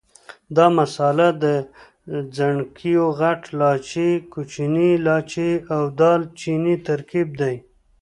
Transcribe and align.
دا 0.55 0.65
مساله 0.77 1.27
د 1.43 1.45
ځڼکیو، 2.35 3.05
غټ 3.19 3.41
لاچي، 3.59 4.09
کوچني 4.33 4.91
لاچي 5.05 5.51
او 5.75 5.81
دال 5.99 6.21
چیني 6.39 6.75
ترکیب 6.87 7.29
دی. 7.41 7.55